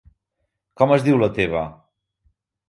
[0.81, 1.63] Com es diu la teva!?